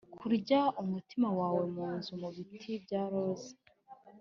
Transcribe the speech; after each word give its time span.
kurya 0.17 0.59
umutima 0.83 1.27
wawe 1.39 1.61
munzu 1.75 2.11
mubiti 2.21 2.71
bya 2.83 3.01
roza. 3.11 3.53